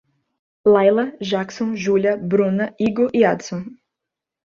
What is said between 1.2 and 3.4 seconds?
Jakson, Julha, Bruna, Igor e